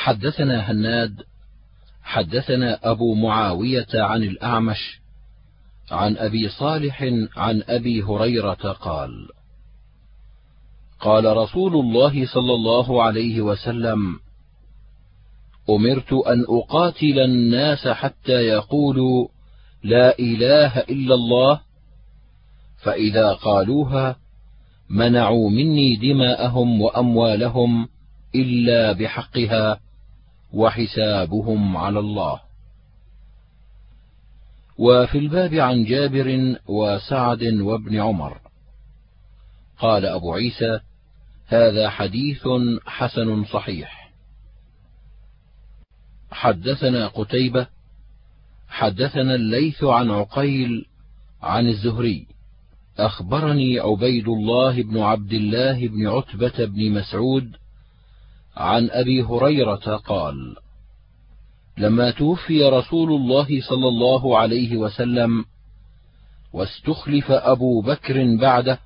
[0.00, 1.22] حدثنا هناد
[2.02, 5.00] حدثنا أبو معاوية عن الأعمش
[5.90, 7.02] عن أبي صالح
[7.36, 9.28] عن أبي هريرة قال
[11.00, 14.18] قال رسول الله صلى الله عليه وسلم
[15.70, 19.28] أمرت أن أقاتل الناس حتى يقولوا
[19.82, 21.60] لا إله إلا الله
[22.82, 24.16] فإذا قالوها
[24.90, 27.88] منعوا مني دماءهم وأموالهم
[28.34, 29.80] إلا بحقها.
[30.52, 32.40] وحسابهم على الله.
[34.78, 38.38] وفي الباب عن جابر وسعد وابن عمر.
[39.78, 40.80] قال أبو عيسى
[41.46, 42.48] هذا حديث
[42.86, 44.12] حسن صحيح.
[46.30, 47.66] حدثنا قتيبة
[48.68, 50.86] حدثنا الليث عن عقيل
[51.42, 52.26] عن الزهري.
[52.98, 57.56] أخبرني عبيد الله بن عبد الله بن عتبة بن مسعود
[58.56, 60.56] عن أبي هريرة قال
[61.78, 65.44] لما توفي رسول الله صلى الله عليه وسلم
[66.52, 68.78] واستخلف أبو بكر بعده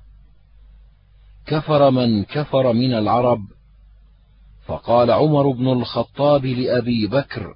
[1.45, 3.41] كفر من كفر من العرب
[4.65, 7.55] فقال عمر بن الخطاب لأبي بكر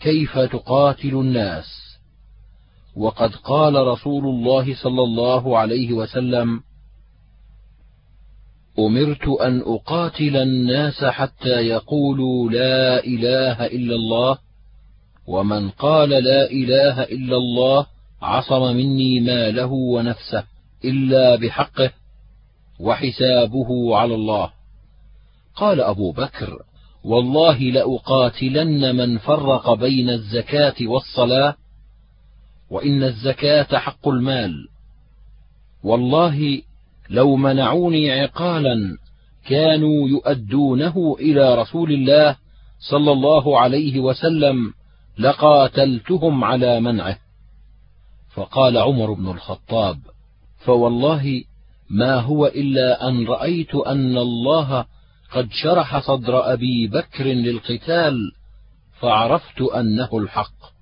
[0.00, 1.98] كيف تقاتل الناس؟
[2.96, 6.60] وقد قال رسول الله صلى الله عليه وسلم
[8.78, 14.38] أمرت أن أقاتل الناس حتى يقولوا لا إله إلا الله
[15.26, 17.86] ومن قال لا إله إلا الله
[18.22, 20.44] عصم مني ماله ونفسه
[20.84, 21.90] إلا بحقه
[22.80, 24.50] وحسابه على الله.
[25.56, 26.62] قال أبو بكر
[27.04, 31.56] والله لأقاتلن من فرق بين الزكاة والصلاة
[32.70, 34.68] وإن الزكاة حق المال.
[35.84, 36.62] والله
[37.10, 38.98] لو منعوني عقالا
[39.48, 42.36] كانوا يؤدونه إلى رسول الله
[42.90, 44.72] صلى الله عليه وسلم
[45.18, 47.18] لقاتلتهم على منعه.
[48.34, 49.98] فقال عمر بن الخطاب
[50.64, 51.44] فوالله
[51.90, 54.84] ما هو إلا أن رأيت أن الله
[55.32, 58.32] قد شرح صدر أبي بكر للقتال
[59.00, 60.76] فعرفت أنه الحق.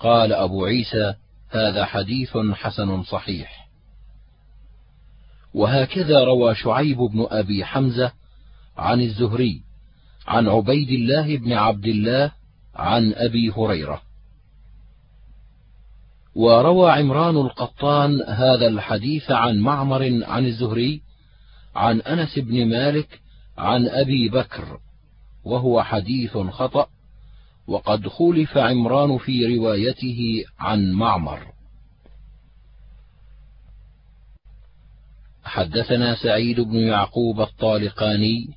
[0.00, 1.14] قال أبو عيسى
[1.50, 3.61] هذا حديث حسن صحيح.
[5.54, 8.12] وهكذا روى شعيب بن أبي حمزة
[8.76, 9.62] عن الزهري
[10.26, 12.32] عن عبيد الله بن عبد الله
[12.74, 14.02] عن أبي هريرة.
[16.34, 21.02] وروى عمران القطان هذا الحديث عن معمر عن الزهري
[21.74, 23.20] عن أنس بن مالك
[23.58, 24.80] عن أبي بكر
[25.44, 26.86] وهو حديث خطأ
[27.66, 31.51] وقد خولف عمران في روايته عن معمر.
[35.52, 38.48] حدثنا سعيد بن يعقوب الطالقاني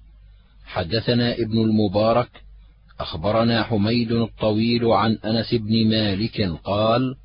[0.66, 2.30] حدثنا ابن المبارك
[3.00, 7.16] أخبرنا حميد الطويل عن أنس بن مالك قال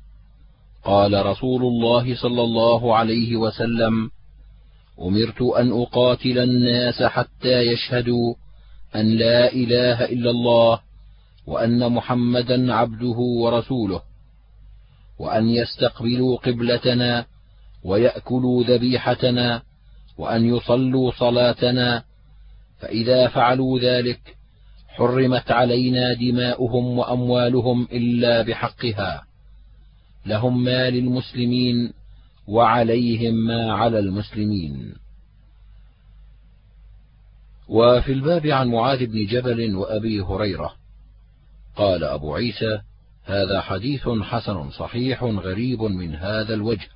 [0.83, 4.09] قال رسول الله صلى الله عليه وسلم
[5.01, 8.35] أمرت أن أقاتل الناس حتى يشهدوا
[8.95, 10.79] أن لا إله إلا الله
[11.47, 14.01] وأن محمدا عبده ورسوله
[15.19, 17.25] وأن يستقبلوا قبلتنا
[17.83, 19.61] ويأكلوا ذبيحتنا
[20.17, 22.03] وأن يصلوا صلاتنا
[22.79, 24.35] فإذا فعلوا ذلك
[24.87, 29.23] حرمت علينا دماؤهم وأموالهم إلا بحقها.
[30.25, 31.93] لهم ما للمسلمين
[32.47, 34.93] وعليهم ما على المسلمين.
[37.67, 40.73] وفي الباب عن معاذ بن جبل وأبي هريرة
[41.75, 42.81] قال أبو عيسى
[43.25, 46.87] هذا حديث حسن صحيح غريب من هذا الوجه.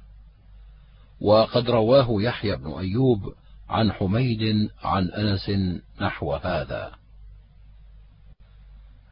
[1.22, 3.34] وقد رواه يحيى بن أيوب
[3.70, 5.52] عن حميد عن أنس
[6.02, 6.92] نحو هذا.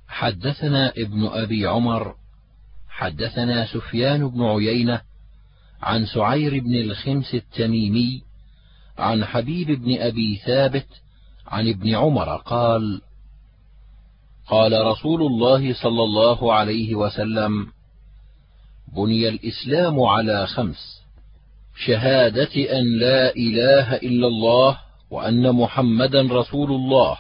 [0.08, 2.16] حدثنا ابن أبي عمر
[2.90, 5.02] حدثنا سفيان بن عيينة
[5.82, 8.22] عن سعير بن الخمس التميمي
[8.98, 10.88] عن حبيب بن أبي ثابت
[11.48, 13.02] عن ابن عمر قال
[14.48, 17.68] قال رسول الله صلى الله عليه وسلم
[18.96, 21.03] بني الإسلام على خمس
[21.76, 24.80] شهادة أن لا إله إلا الله
[25.10, 27.18] وأن محمدا رسول الله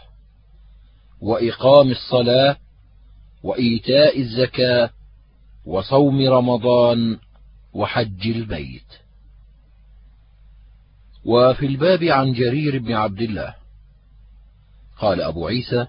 [1.21, 2.57] وإقام الصلاة
[3.43, 4.89] وإيتاء الزكاة
[5.65, 7.17] وصوم رمضان
[7.73, 9.03] وحج البيت.
[11.25, 13.55] وفي الباب عن جرير بن عبد الله
[14.97, 15.87] قال أبو عيسى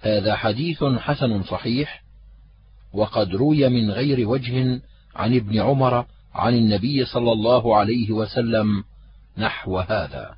[0.00, 2.02] هذا حديث حسن صحيح
[2.92, 4.80] وقد روي من غير وجه
[5.14, 8.84] عن ابن عمر عن النبي صلى الله عليه وسلم
[9.38, 10.34] نحو هذا.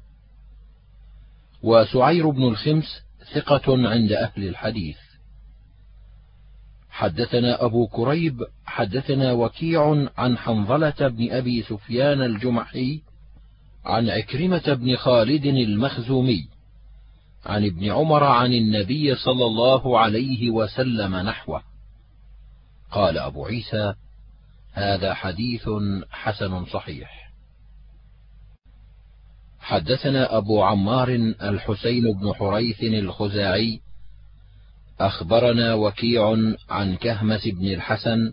[1.62, 3.02] وسعير بن الخمس
[3.34, 4.96] ثقة عند أهل الحديث.
[6.90, 13.02] حدثنا أبو كريب حدثنا وكيع عن حنظلة بن أبي سفيان الجمحي
[13.84, 16.48] عن عكرمة بن خالد المخزومي
[17.46, 21.62] عن ابن عمر عن النبي صلى الله عليه وسلم نحوه.
[22.90, 23.94] قال أبو عيسى
[24.72, 25.68] هذا حديث
[26.10, 27.30] حسن صحيح.
[29.60, 31.08] حدثنا أبو عمار
[31.42, 33.80] الحسين بن حريث الخزاعي
[35.00, 36.36] أخبرنا وكيع
[36.70, 38.32] عن كهمس بن الحسن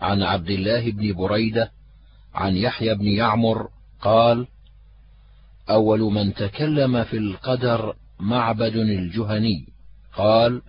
[0.00, 1.70] عن عبد الله بن بريدة
[2.34, 3.68] عن يحيى بن يعمر
[4.00, 4.46] قال
[5.70, 9.66] أول من تكلم في القدر معبد الجهني.
[10.16, 10.62] قال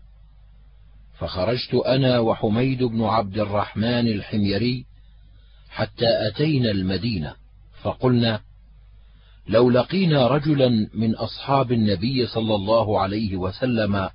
[1.17, 4.85] فخرجت أنا وحميد بن عبد الرحمن الحميري
[5.69, 7.35] حتى أتينا المدينة
[7.81, 8.41] فقلنا
[9.47, 14.09] لو لقينا رجلا من أصحاب النبي صلى الله عليه وسلم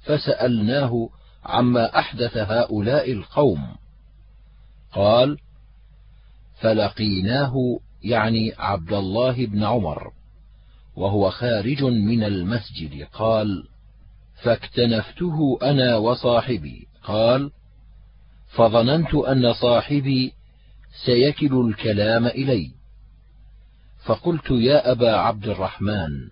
[0.00, 1.08] فسألناه
[1.44, 3.76] عما أحدث هؤلاء القوم.
[4.92, 5.38] قال
[6.60, 7.54] فلقيناه
[8.02, 10.12] يعني عبد الله بن عمر
[10.96, 13.06] وهو خارج من المسجد.
[13.12, 13.64] قال
[14.42, 16.86] فاكتنفته أنا وصاحبي.
[17.02, 17.50] قال
[18.48, 20.32] فظننت أن صاحبي
[21.04, 22.70] سيكل الكلام إلي.
[24.04, 26.28] فقلت يا أبا عبد الرحمن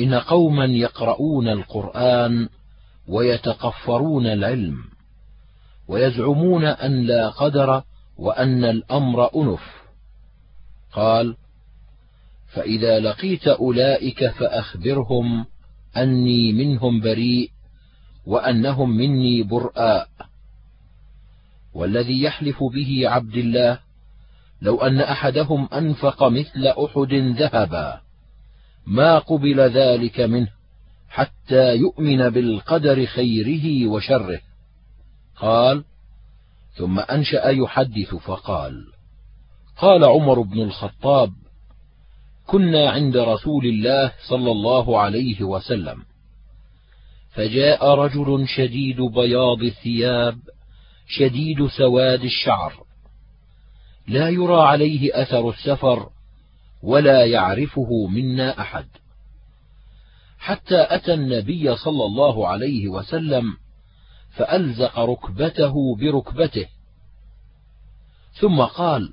[0.00, 2.48] إن قوما يقرؤون القرآن
[3.08, 4.84] ويتقفرون العلم
[5.88, 7.82] ويزعمون أن لا قدر
[8.16, 9.80] وأن الأمر أنف.
[10.92, 11.36] قال
[12.52, 15.46] فإذا لقيت أولئك فأخبرهم
[15.96, 17.50] أني منهم بريء
[18.26, 20.08] وأنهم مني برآء.
[21.74, 23.78] والذي يحلف به عبد الله
[24.62, 28.00] لو أن أحدهم أنفق مثل أحد ذهبا.
[28.86, 30.48] ما قبل ذلك منه
[31.08, 34.40] حتى يؤمن بالقدر خيره وشره.
[35.36, 35.84] قال
[36.74, 38.86] ثم أنشأ يحدث فقال
[39.76, 41.32] قال عمر بن الخطاب
[42.50, 46.02] كنا عند رسول الله صلى الله عليه وسلم.
[47.30, 50.38] فجاء رجل شديد بياض الثياب
[51.06, 52.84] شديد سواد الشعر.
[54.08, 56.10] لا يرى عليه أثر السفر
[56.82, 58.86] ولا يعرفه منا أحد.
[60.38, 63.44] حتى أتى النبي صلى الله عليه وسلم
[64.30, 66.66] فألزق ركبته بركبته.
[68.40, 69.12] ثم قال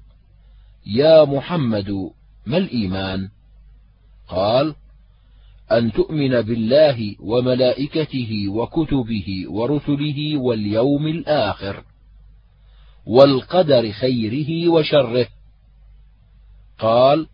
[0.85, 2.16] يا محمد
[2.47, 3.29] ما الإيمان؟
[4.27, 4.75] قال
[5.71, 11.83] أن تؤمن بالله وملائكته وكتبه ورسله واليوم الآخر
[13.05, 15.27] والقدر خيره وشره.
[16.79, 17.27] قال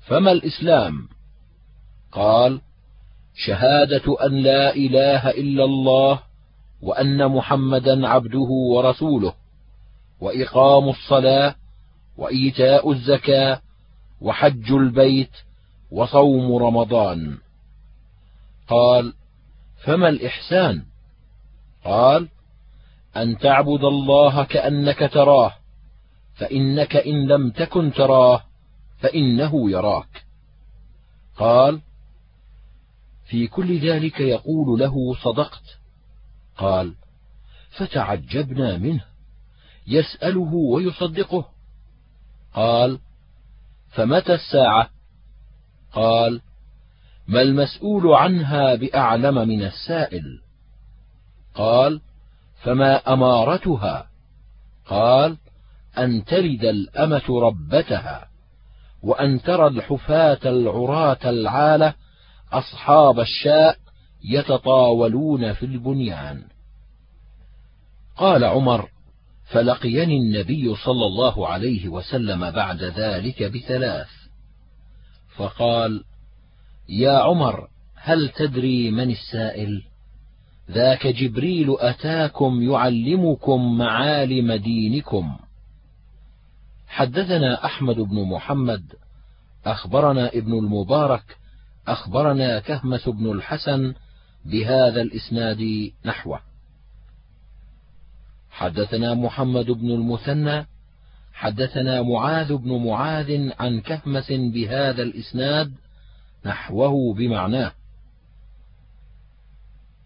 [0.00, 1.08] فما الإسلام؟
[2.12, 2.60] قال
[3.34, 6.20] شهادة أن لا إله إلا الله
[6.82, 9.34] وأن محمدا عبده ورسوله
[10.20, 11.54] وإقام الصلاة
[12.16, 13.60] وإيتاء الزكاة
[14.20, 15.30] وحج البيت
[15.90, 17.38] وصوم رمضان.
[18.68, 19.12] قال
[19.84, 20.82] فما الإحسان؟
[21.84, 22.28] قال
[23.16, 25.52] أن تعبد الله كأنك تراه
[26.34, 28.42] فإنك إن لم تكن تراه
[28.98, 30.24] فإنه يراك.
[31.36, 31.80] قال
[33.24, 35.78] في كل ذلك يقول له صدقت.
[36.56, 36.94] قال
[37.70, 39.04] فتعجبنا منه
[39.86, 41.44] يسأله ويصدقه.
[42.54, 42.98] قال
[43.90, 44.90] فمتى الساعة؟
[45.92, 46.40] قال:
[47.28, 50.40] ما المسؤول عنها بأعلم من السائل.
[51.54, 52.00] قال:
[52.62, 54.06] فما أمارتها؟
[54.86, 55.36] قال:
[55.98, 58.28] أن تلد الأمة ربتها،
[59.02, 61.94] وأن ترى الحفاة العراة العالة
[62.52, 63.76] أصحاب الشاء
[64.24, 66.42] يتطاولون في البنيان.
[68.16, 68.88] قال عمر:
[69.52, 74.08] فلقيني النبي صلى الله عليه وسلم بعد ذلك بثلاث.
[75.36, 76.04] فقال
[76.88, 79.82] يا عمر هل تدري من السائل؟
[80.70, 85.36] ذاك جبريل أتاكم يعلمكم معالم دينكم.
[86.88, 88.82] حدثنا أحمد بن محمد
[89.66, 91.36] أخبرنا ابن المبارك
[91.88, 93.94] أخبرنا كهمس بن الحسن
[94.44, 96.49] بهذا الإسناد نحوه.
[98.50, 100.66] حدثنا محمد بن المثنى
[101.40, 105.72] حدثنا معاذ بن معاذ عن كهمس بهذا الإسناد
[106.46, 107.72] نحوه بمعناه.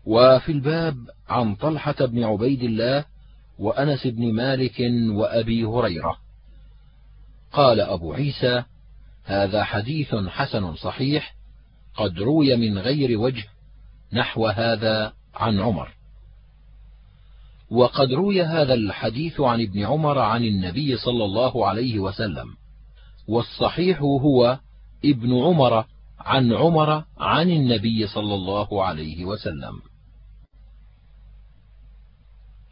[0.04, 0.96] وفي الباب
[1.28, 3.04] عن طلحة بن عبيد الله
[3.58, 6.18] وأنس بن مالك وأبي هريرة.
[7.52, 8.62] قال أبو عيسى
[9.24, 11.34] هذا حديث حسن صحيح
[11.94, 13.44] قد روي من غير وجه
[14.12, 15.93] نحو هذا عن عمر.
[17.70, 22.46] وقد روي هذا الحديث عن ابن عمر عن النبي صلى الله عليه وسلم
[23.28, 24.58] والصحيح هو
[25.04, 25.84] ابن عمر
[26.18, 29.80] عن عمر عن النبي صلى الله عليه وسلم.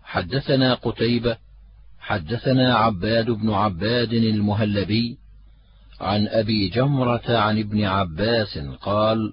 [0.02, 1.36] حدثنا قتيبة
[2.00, 5.18] حدثنا عباد بن عباد المهلبي
[6.00, 9.32] عن أبي جمرة عن ابن عباس قال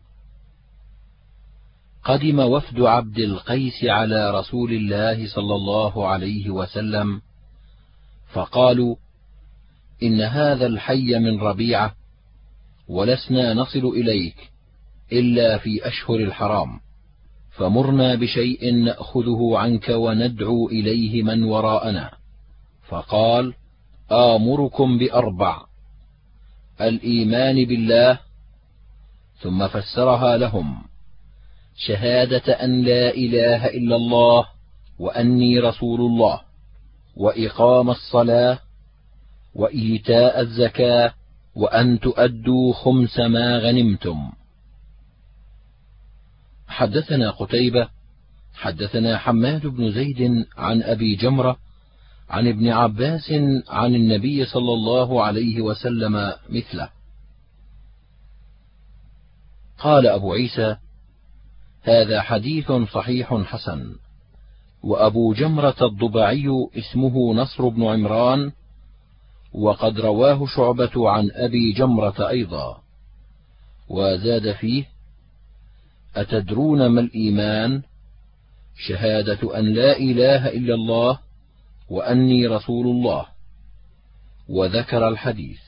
[2.04, 7.22] قدم وفد عبد القيس على رسول الله صلى الله عليه وسلم
[8.34, 8.96] فقالوا
[10.04, 11.96] إن هذا الحي من ربيعة
[12.88, 14.52] ولسنا نصل إليك
[15.12, 16.80] إلا في أشهر الحرام
[17.52, 22.12] فمرنا بشيء نأخذه عنك وندعو إليه من وراءنا.
[22.88, 23.54] فقال
[24.12, 25.62] آمركم بأربع
[26.82, 28.20] الإيمان بالله
[29.42, 30.89] ثم فسرها لهم.
[31.88, 34.46] شهادة أن لا إله إلا الله
[35.00, 36.42] وأني رسول الله
[37.16, 38.60] وإقام الصلاة
[39.56, 41.14] وإيتاء الزكاة
[41.56, 44.32] وأن تؤدوا خمس ما غنمتم.
[46.68, 47.88] حدثنا قتيبة
[48.54, 51.58] حدثنا حماد بن زيد عن أبي جمرة
[52.30, 53.32] عن ابن عباس
[53.68, 56.90] عن النبي صلى الله عليه وسلم مثله.
[59.78, 60.78] قال أبو عيسى
[61.90, 63.96] هذا حديث صحيح حسن.
[64.84, 68.52] وأبو جمرة الضبعي اسمه نصر بن عمران
[69.54, 72.82] وقد رواه شعبة عن أبي جمرة أيضا.
[73.90, 74.86] وزاد فيه
[76.16, 77.82] أتدرون ما الإيمان؟
[78.88, 81.20] شهادة أن لا إله إلا الله
[81.90, 83.26] وأني رسول الله.
[84.50, 85.60] وذكر الحديث.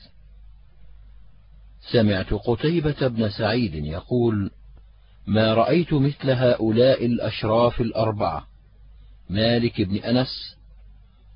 [1.92, 4.50] سمعت قتيبة بن سعيد يقول
[5.26, 8.46] ما رأيت مثل هؤلاء الأشراف الأربعة
[9.30, 10.56] مالك بن أنس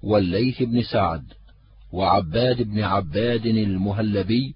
[0.02, 1.24] والليث بن سعد
[1.92, 4.54] وعباد بن عباد المهلبي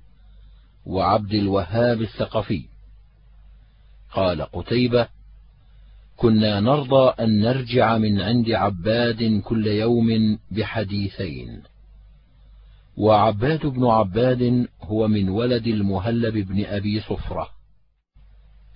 [0.87, 2.65] وعبد الوهاب الثقفي.
[4.13, 5.09] قال قتيبة
[6.17, 11.63] كنا نرضى أن نرجع من عند عباد كل يوم بحديثين
[12.97, 17.60] وعباد بن عباد هو من ولد المهلب بن أبي صفرة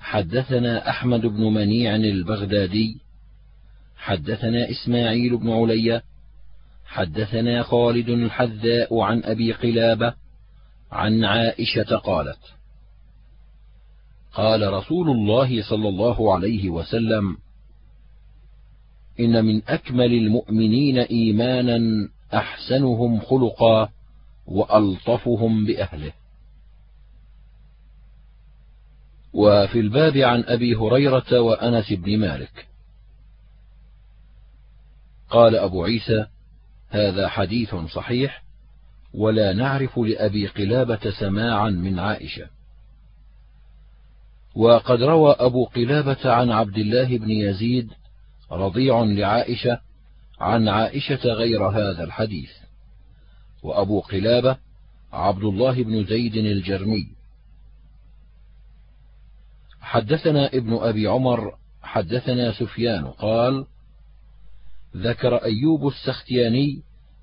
[0.04, 3.00] حدثنا أحمد بن منيع البغدادي
[3.96, 6.02] حدثنا إسماعيل بن علية
[6.84, 10.14] حدثنا خالد الحذاء عن أبي قلابة
[10.92, 12.38] عن عائشة قالت
[14.34, 17.37] قال رسول الله صلى الله عليه وسلم
[19.20, 23.88] إن من أكمل المؤمنين إيمانا أحسنهم خلقا
[24.46, 26.12] وألطفهم بأهله.
[29.35, 32.67] وفي الباب عن أبي هريرة وأنس بن مالك.
[35.31, 36.26] قال أبو عيسى
[36.88, 38.45] هذا حديث صحيح
[39.14, 42.47] ولا نعرف لأبي قلابة سماعا من عائشة.
[44.55, 47.91] وقد روى أبو قلابة عن عبد الله بن يزيد
[48.53, 49.81] رضيع لعائشة
[50.41, 52.50] عن عائشة غير هذا الحديث.
[53.62, 54.57] وأبو قلابة
[55.12, 57.13] عبد الله بن زيد الجرمي.
[59.85, 63.67] حدثنا ابن أبي عمر حدثنا سفيان قال
[64.97, 66.83] ذكر أيوب السختياني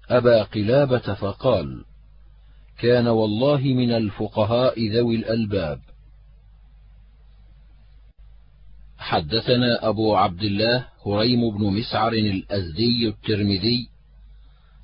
[0.10, 1.86] أبا قلابة فقال
[2.80, 5.80] كان والله من الفقهاء ذوي الألباب.
[8.98, 13.90] حدثنا أبو عبد الله هريم بن مسعر الأزدي الترمذي.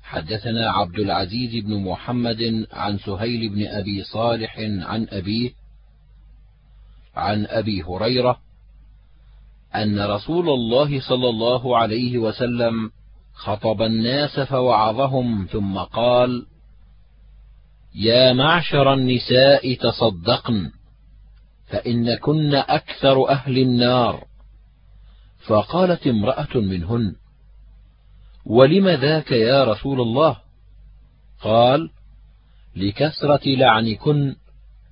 [0.02, 5.50] حدثنا عبد العزيز بن محمد عن سهيل بن أبي صالح عن أبيه
[7.18, 8.38] عن أبي هريرة
[9.74, 12.90] أن رسول الله صلى الله عليه وسلم
[13.34, 16.46] خطب الناس فوعظهم ثم قال
[17.94, 20.70] يا معشر النساء تصدقن
[21.66, 24.24] فإن كن أكثر أهل النار.
[25.46, 27.14] فقالت امرأة منهن
[28.46, 30.36] ولم ذاك يا رسول الله؟
[31.40, 31.90] قال
[32.76, 34.36] لكثرة لعنكن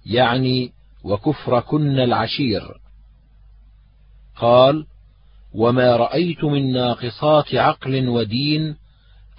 [0.07, 0.73] يعني
[1.07, 2.63] وكفركن العشير.
[4.37, 4.87] قال
[5.55, 8.77] وما رأيت من ناقصات عقل ودين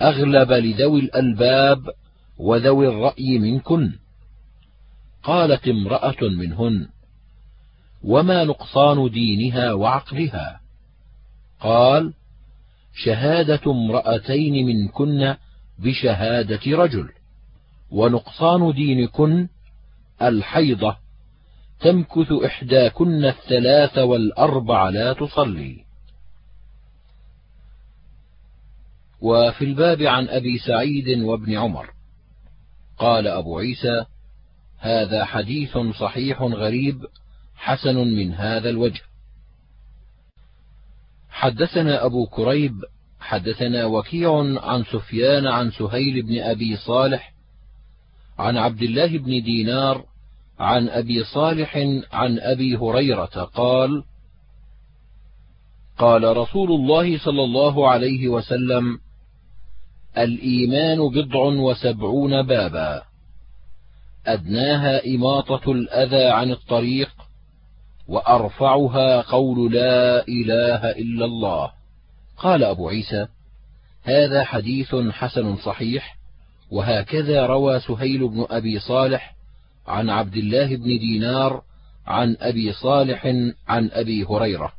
[0.01, 1.89] أغلب لذوي الألباب
[2.38, 3.93] وذوي الرأي منكن.
[5.24, 6.88] قالت امرأة منهن
[8.03, 10.59] وما نقصان دينها وعقلها؟
[11.59, 12.13] قال
[12.93, 15.36] شهادة امرأتين منكن
[15.79, 17.09] بشهادة رجل
[17.91, 19.47] ونقصان دينكن
[20.21, 21.07] الحيضة.
[21.79, 25.86] تمكث إحداكن الثلاث والأربع لا تصلي.
[29.22, 31.89] وفي الباب عن أبي سعيد وابن عمر.
[32.98, 34.05] قال أبو عيسى
[34.79, 37.05] هذا حديث صحيح غريب
[37.55, 39.01] حسن من هذا الوجه.
[41.29, 42.74] حدثنا أبو كريب
[43.19, 47.34] حدثنا وكيع عن سفيان عن سهيل بن أبي صالح
[48.39, 50.05] عن عبد الله بن دينار
[50.60, 51.78] عن أبي صالح
[52.12, 54.04] عن أبي هريرة قال
[55.98, 59.00] قال رسول الله صلى الله عليه وسلم
[60.18, 63.04] الإيمان بضع وسبعون بابا.
[64.26, 67.10] أدناها إماطة الأذى عن الطريق
[68.08, 71.72] وأرفعها قول لا إله إلا الله.
[72.38, 73.28] قال أبو عيسى
[74.04, 76.18] هذا حديث حسن صحيح
[76.72, 79.37] وهكذا روى سهيل بن أبي صالح
[79.88, 81.62] عن عبد الله بن دينار
[82.08, 83.25] عن أبي صالح
[83.67, 84.72] عن أبي هريرة.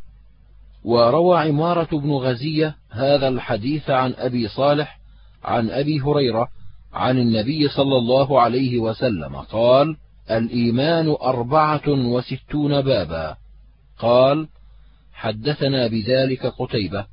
[0.85, 4.99] وروى عمارة بن غزية هذا الحديث عن أبي صالح
[5.45, 6.49] عن أبي هريرة
[6.93, 9.37] عن النبي صلى الله عليه وسلم.
[9.37, 9.97] قال
[10.31, 13.37] الإيمان أربعة وستون بابا.
[13.99, 14.49] قال
[15.13, 17.07] حدثنا بذلك قتيبة.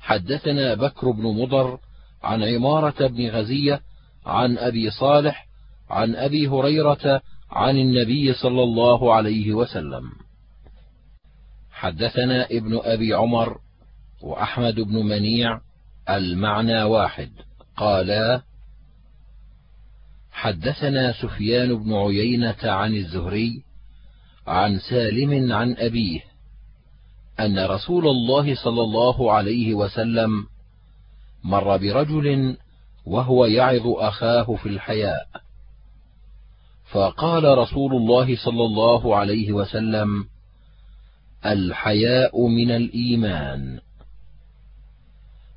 [0.00, 1.78] حدثنا بكر بن مضر
[2.22, 3.80] عن عمارة بن غزية
[4.26, 5.45] عن أبي صالح
[5.90, 10.02] عن أبي هريرة عن النبي صلى الله عليه وسلم.
[11.70, 13.58] حدثنا ابن أبي عمر
[14.22, 15.60] وأحمد بن منيع
[16.10, 17.30] المعنى واحد.
[17.76, 18.42] قالا
[20.32, 23.62] حدثنا سفيان بن عيينة عن الزهري
[24.46, 26.20] عن سالم عن أبيه
[27.40, 30.30] أن رسول الله صلى الله عليه وسلم
[31.44, 32.56] مر برجل
[33.06, 35.45] وهو يعظ أخاه في الحياء.
[36.90, 40.24] فقال رسول الله صلى الله عليه وسلم
[41.46, 43.80] الحياء من الإيمان.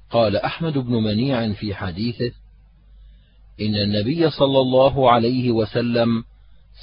[0.09, 2.32] قال أحمد بن منيع في حديثه
[3.62, 6.23] إن النبي صلى الله عليه وسلم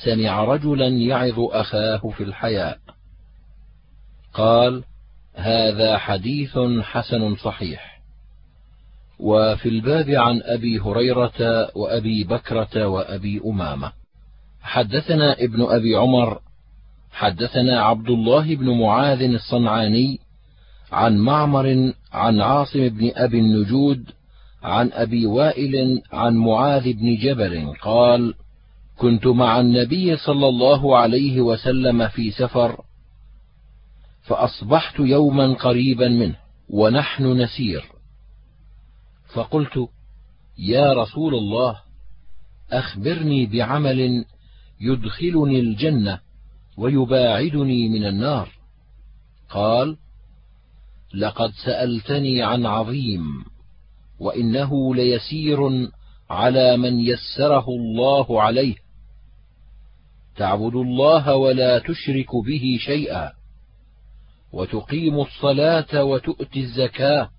[0.04, 2.78] سمع رجلا يعظ أخاه في الحياء.
[4.34, 4.84] قال
[5.34, 8.00] هذا حديث حسن صحيح.
[9.18, 14.05] وفي الباب عن أبي هريرة وأبي بكرة وأبي أمامة.
[14.66, 16.40] حدثنا ابن أبي عمر
[17.10, 20.18] حدثنا عبد الله بن معاذ الصنعاني
[20.92, 24.04] عن معمر عن عاصم بن أبي النجود
[24.62, 28.34] عن أبي وائل عن معاذ بن جبل قال
[28.98, 32.84] كنت مع النبي صلى الله عليه وسلم في سفر
[34.22, 36.36] فأصبحت يوما قريبا منه
[36.68, 37.84] ونحن نسير.
[39.34, 39.88] فقلت
[40.58, 41.76] يا رسول الله
[42.72, 44.24] أخبرني بعمل
[44.80, 46.20] يدخلني الجنة
[46.76, 48.48] ويباعدني من النار.
[49.50, 49.96] قال
[51.14, 53.44] لقد سألتني عن عظيم
[54.20, 55.90] وإنه ليسير
[56.30, 58.76] على من يسره الله عليه.
[60.36, 63.32] تعبد الله ولا تشرك به شيئا
[64.52, 67.30] وتقيم الصلاة وتؤتي الزكاة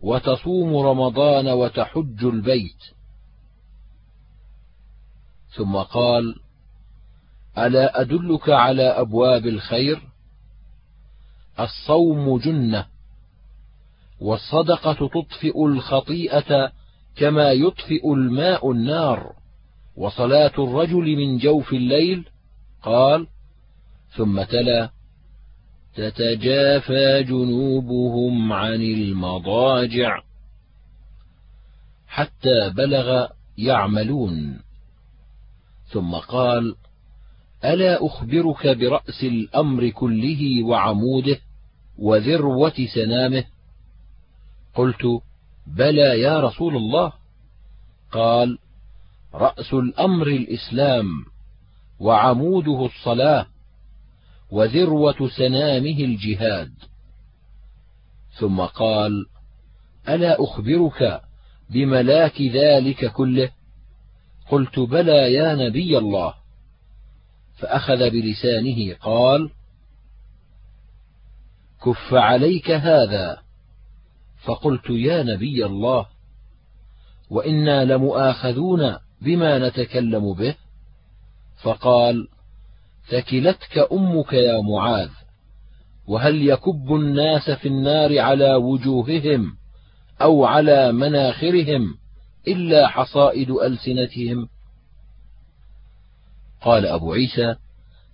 [0.00, 2.82] وتصوم رمضان وتحج البيت.
[5.56, 6.34] ثم قال
[7.58, 10.02] ألا أدلك على أبواب الخير؟
[11.60, 12.86] الصوم جنة
[14.20, 16.72] والصدقة تطفئ الخطيئة
[17.16, 19.32] كما يطفئ الماء النار
[19.96, 22.28] وصلاة الرجل من جوف الليل؟
[22.82, 23.26] قال
[24.16, 24.90] ثم تلا
[25.94, 30.22] تتجافى جنوبهم عن المضاجع
[32.06, 33.26] حتى بلغ
[33.58, 34.60] يعملون.
[35.88, 36.76] ثم قال
[37.64, 41.38] ألا أخبرك برأس الأمر كله وعموده
[41.98, 43.44] وذروة سنامه؟
[44.74, 45.02] قلت
[45.66, 47.12] بلى يا رسول الله.
[48.12, 48.58] قال
[49.34, 51.06] رأس الأمر الإسلام
[52.00, 53.46] وعموده الصلاة
[54.50, 56.72] وذروة سنامه الجهاد.
[58.38, 59.26] ثم قال
[60.08, 61.20] ألا أخبرك
[61.70, 63.50] بملاك ذلك كله؟
[64.50, 66.39] قلت بلى يا نبي الله.
[67.60, 69.50] فأخذ بلسانه قال
[71.84, 73.38] كف عليك هذا.
[74.44, 76.06] فقلت يا نبي الله
[77.30, 80.54] وإنا لمؤاخذون بما نتكلم به.
[81.62, 82.28] فقال
[83.08, 85.10] ثكلتك أمك يا معاذ
[86.06, 89.52] وهل يكب الناس في النار على وجوههم
[90.22, 91.94] أو على مناخرهم
[92.48, 94.48] إلا حصائد ألسنتهم؟
[96.62, 97.56] قال أبو عيسى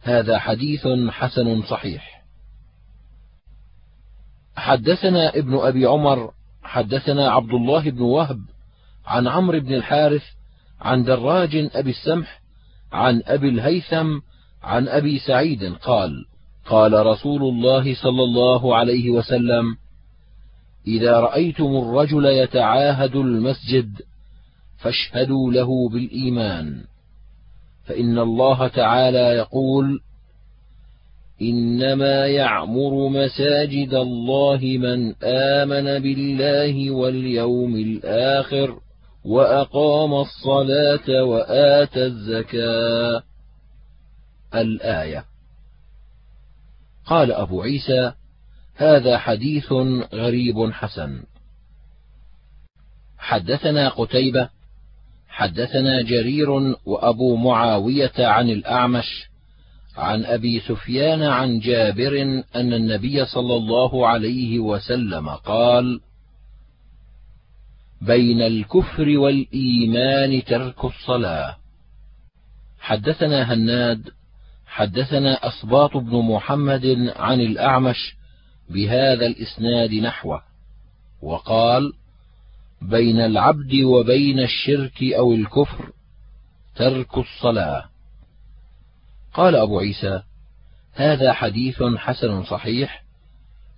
[0.03, 2.23] هذا حديث حسن صحيح.
[4.57, 6.33] حدثنا ابن أبي عمر
[6.63, 8.41] حدثنا عبد الله بن وهب
[9.07, 10.23] عن عمرو بن الحارث
[10.81, 12.41] عن دراج أبي السمح
[12.93, 14.19] عن أبي الهيثم
[14.63, 16.27] عن أبي سعيد قال
[16.67, 19.77] قال رسول الله صلى الله عليه وسلم
[20.87, 24.03] إذا رأيتم الرجل يتعاهد المسجد
[24.79, 26.85] فاشهدوا له بالإيمان.
[27.87, 30.01] فإن الله تعالى يقول
[31.43, 38.79] إنما يعمر مساجد الله من آمن بالله واليوم الآخر
[39.25, 43.23] وأقام الصلاة وآتى الزكاة.
[44.55, 45.25] الآية.
[47.07, 48.13] قال أبو عيسى
[48.77, 49.73] هذا حديث
[50.15, 51.23] غريب حسن.
[53.19, 54.56] حدثنا قتيبة
[55.37, 56.51] حدثنا جرير
[56.87, 59.29] وأبو معاوية عن الأعمش
[59.97, 62.23] عن أبي سفيان عن جابر
[62.57, 66.01] أن النبي صلى الله عليه وسلم قال
[68.01, 71.57] بين الكفر والإيمان ترك الصلاة.
[72.81, 74.11] حدثنا هناد
[74.67, 78.17] حدثنا اسباط بن محمد عن الأعمش
[78.71, 80.43] بهذا الإسناد نحوه
[81.23, 81.93] وقال
[82.83, 85.93] بين العبد وبين الشرك أو الكفر
[86.77, 87.85] ترك الصلاة.
[89.35, 90.23] قال أبو عيسى
[90.95, 93.05] هذا حديث حسن صحيح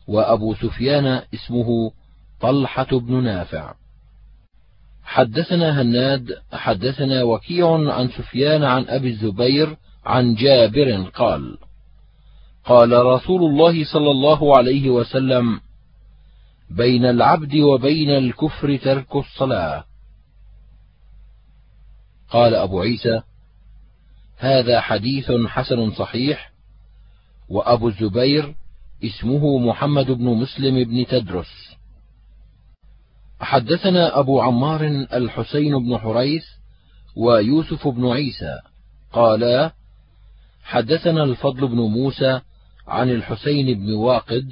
[0.08, 1.92] وأبو سفيان اسمه
[2.40, 3.74] طلحة بن نافع.
[5.04, 11.58] حدثنا هناد حدثنا وكيع عن سفيان عن أبي الزبير عن جابر قال
[12.64, 15.60] قال رسول الله صلى الله عليه وسلم
[16.70, 19.84] بين العبد وبين الكفر ترك الصلاة.
[22.30, 23.22] قال أبو عيسى
[24.36, 26.52] هذا حديث حسن صحيح
[27.48, 28.54] وأبو الزبير
[29.04, 31.76] اسمه محمد بن مسلم بن تدرس.
[33.40, 36.44] حدثنا أبو عمار الحسين بن حريث
[37.16, 38.58] ويوسف بن عيسى
[39.12, 39.72] قالا
[40.62, 42.40] حدثنا الفضل بن موسى
[42.86, 44.50] عن الحسين بن واقد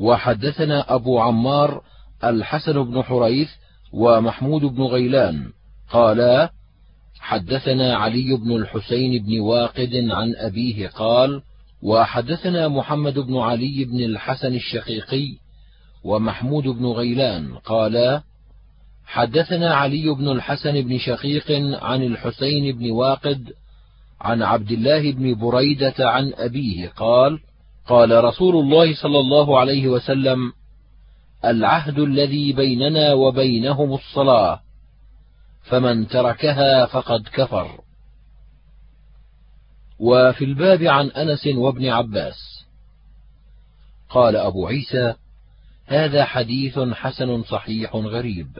[0.00, 1.82] وحدثنا أبو عمار
[2.24, 3.48] الحسن بن حريث
[3.92, 5.52] ومحمود بن غيلان
[5.90, 6.50] قالا
[7.20, 11.42] حدثنا علي بن الحسين بن واقد عن أبيه قال
[11.82, 15.36] وحدثنا محمد بن علي بن الحسن الشقيقي
[16.04, 18.22] ومحمود بن غيلان قالا
[19.06, 21.50] حدثنا علي بن الحسن بن شقيق
[21.82, 23.52] عن الحسين بن واقد
[24.20, 27.38] عن عبد الله بن بريدة عن أبيه قال
[27.86, 30.52] قال رسول الله صلى الله عليه وسلم
[31.44, 34.60] العهد الذي بيننا وبينهم الصلاة
[35.62, 37.80] فمن تركها فقد كفر.
[39.98, 42.66] وفي الباب عن أنس وابن عباس.
[44.08, 45.14] قال أبو عيسى
[45.86, 48.58] هذا حديث حسن صحيح غريب.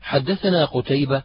[0.00, 1.22] حدثنا قتيبة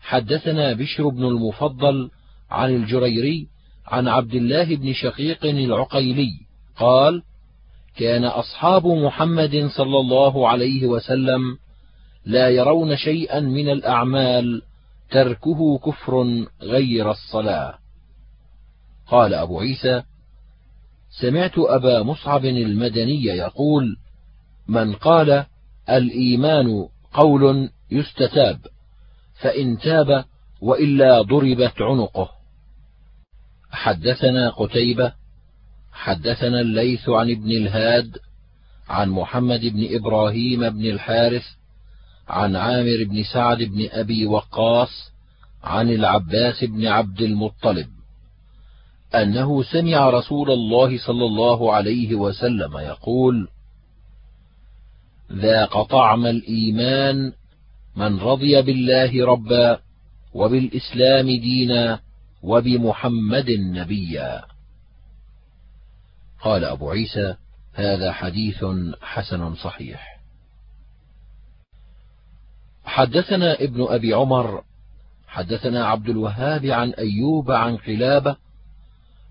[0.00, 2.10] حدثنا بشر بن المفضل
[2.50, 3.48] عن الجريري
[3.86, 6.32] عن عبد الله بن شقيق العقيلي
[6.76, 7.22] قال
[7.96, 11.58] كان أصحاب محمد صلى الله عليه وسلم
[12.24, 14.62] لا يرون شيئا من الأعمال
[15.10, 17.74] تركه كفر غير الصلاة.
[19.06, 20.02] قال أبو عيسى
[21.20, 23.96] سمعت أبا مصعب المدني يقول
[24.68, 25.44] من قال
[25.90, 28.58] الإيمان قول يستتاب
[29.40, 30.24] فإن تاب
[30.60, 32.30] وإلا ضربت عنقه.
[33.74, 35.12] حدثنا قتيبة
[35.92, 38.18] حدثنا الليث عن ابن الهاد
[38.88, 41.44] عن محمد بن إبراهيم بن الحارث
[42.28, 45.12] عن عامر بن سعد بن أبي وقاص
[45.64, 47.86] عن العباس بن عبد المطلب
[49.14, 53.48] أنه سمع رسول الله صلى الله عليه وسلم يقول
[55.32, 57.32] ذاق طعم الإيمان
[57.96, 59.78] من رضي بالله ربا
[60.34, 62.00] وبالإسلام دينا
[62.44, 64.42] وبمحمد نبيا.
[66.40, 67.36] قال أبو عيسى
[67.72, 68.64] هذا حديث
[69.02, 70.20] حسن صحيح.
[72.84, 74.62] حدثنا ابن أبي عمر
[75.26, 78.36] حدثنا عبد الوهاب عن أيوب عن قلابة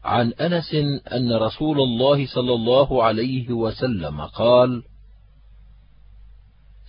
[0.04, 0.76] عن أنس
[1.14, 4.84] أن رسول الله صلى الله عليه وسلم قال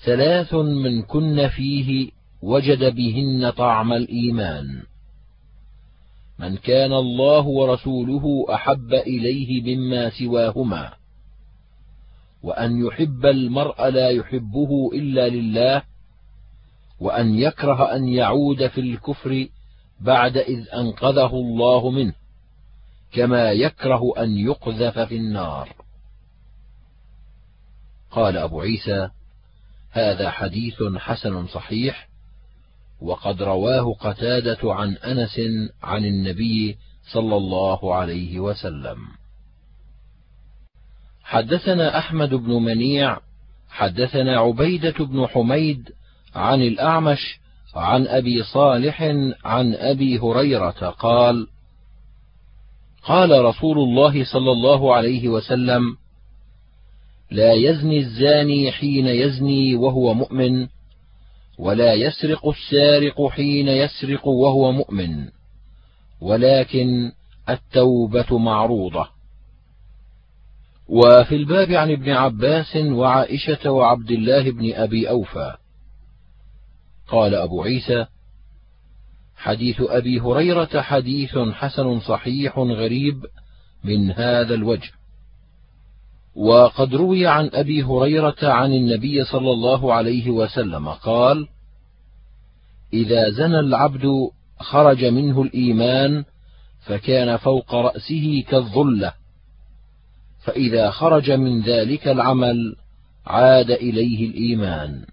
[0.05, 2.11] ثلاث من كن فيه
[2.43, 4.83] وجد بهن طعم الإيمان.
[6.39, 10.93] من كان الله ورسوله أحب إليه مما سواهما
[12.43, 15.83] وأن يحب المرء لا يحبه إلا لله
[17.01, 19.49] وأن يكره أن يعود في الكفر
[20.01, 22.15] بعد إذ أنقذه الله منه
[23.13, 25.69] كما يكره أن يقذف في النار.
[28.11, 29.11] قال أبو عيسى
[29.91, 32.09] هذا حديث حسن صحيح
[33.01, 35.41] وقد رواه قتادة عن أنس
[35.83, 36.77] عن النبي
[37.13, 38.99] صلى الله عليه وسلم.
[41.23, 43.19] حدثنا أحمد بن منيع
[43.69, 45.89] حدثنا عبيدة بن حميد
[46.35, 47.41] عن الأعمش
[47.75, 49.03] عن أبي صالح
[49.45, 51.47] عن أبي هريرة قال
[53.03, 55.83] قال رسول الله صلى الله عليه وسلم
[57.31, 60.69] لا يزني الزاني حين يزني وهو مؤمن
[61.59, 65.29] ولا يسرق السارق حين يسرق وهو مؤمن
[66.21, 67.13] ولكن
[67.49, 69.09] التوبة معروضة.
[70.89, 75.57] وفي الباب عن ابن عباس وعائشة وعبد الله بن أبي أوفى.
[77.09, 78.07] قال أبو عيسى
[79.37, 83.27] حديث أبي هريرة حديث حسن صحيح غريب
[83.85, 84.91] من هذا الوجه.
[86.37, 91.49] وقد روي عن أبي هريرة عن النبي صلى الله عليه وسلم قال
[92.93, 94.07] إذا زنى العبد
[94.61, 96.25] خرج منه الإيمان
[96.81, 99.13] فكان فوق رأسه كالظلة
[100.45, 102.77] فإذا خرج من ذلك العمل
[103.27, 105.05] عاد إليه الإيمان.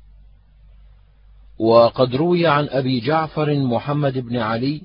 [1.60, 4.82] وقد روي عن أبي جعفر محمد بن علي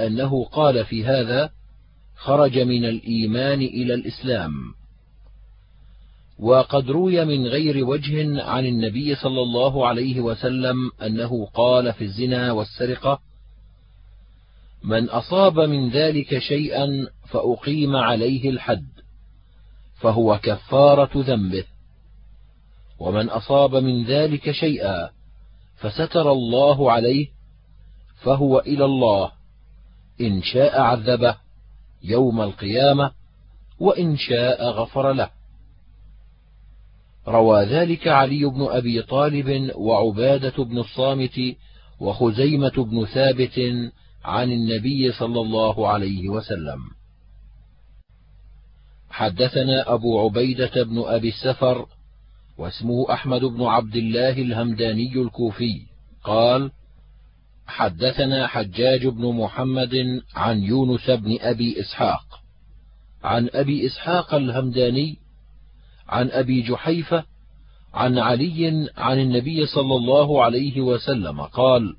[0.00, 1.50] أنه قال في هذا
[2.16, 4.52] خرج من الإيمان إلى الإسلام.
[6.42, 12.52] وقد روي من غير وجه عن النبي صلى الله عليه وسلم أنه قال في الزنا
[12.52, 13.20] والسرقة
[14.84, 18.86] من أصاب من ذلك شيئا فأقيم عليه الحد
[20.00, 21.64] فهو كفارة ذنبه.
[22.98, 25.10] ومن أصاب من ذلك شيئا
[25.76, 27.26] فستر الله عليه
[28.22, 29.32] فهو إلى الله
[30.20, 31.36] إن شاء عذبه
[32.02, 33.12] يوم القيامة
[33.80, 35.41] وإن شاء غفر له.
[37.28, 41.40] روى ذلك علي بن أبي طالب وعبادة بن الصامت
[42.00, 43.58] وخزيمة بن ثابت
[44.24, 46.78] عن النبي صلى الله عليه وسلم.
[49.10, 51.86] حدثنا أبو عبيدة بن أبي السفر
[52.58, 55.82] واسمه أحمد بن عبد الله الهمداني الكوفي.
[56.24, 56.70] قال
[57.66, 62.24] حدثنا حجاج بن محمد عن يونس بن أبي إسحاق.
[63.24, 65.21] عن أبي إسحاق الهمداني
[66.12, 67.24] عن أبي جحيفة
[67.94, 71.96] عن علي عن النبي صلى الله عليه وسلم قال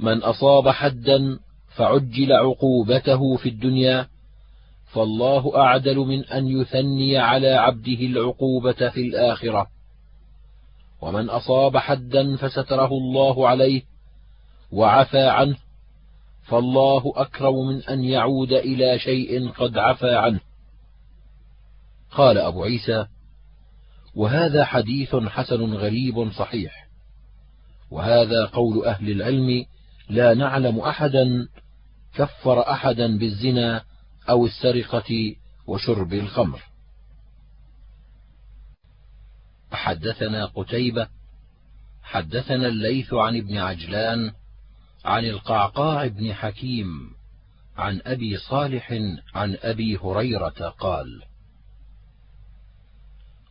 [0.00, 1.38] من أصاب حدا
[1.76, 4.08] فعجل عقوبته في الدنيا
[4.92, 9.66] فالله أعدل من أن يثني على عبده العقوبة في الآخرة.
[11.02, 13.82] ومن أصاب حدا فستره الله عليه
[14.72, 15.56] وعفى عنه
[16.42, 20.40] فالله أكرم من أن يعود إلى شيء قد عفى عنه.
[22.10, 23.06] قال أبو عيسى
[24.16, 26.86] وهذا حديث حسن غريب صحيح.
[27.90, 29.64] وهذا قول أهل العلم
[30.08, 31.48] لا نعلم أحدا
[32.14, 33.84] كفر أحدا بالزنا
[34.28, 36.62] أو السرقة وشرب الخمر.
[39.72, 41.08] حدثنا قتيبة
[42.02, 44.32] حدثنا الليث عن ابن عجلان
[45.04, 46.88] عن القعقاع بن حكيم
[47.76, 48.92] عن أبي صالح
[49.34, 51.22] عن أبي هريرة قال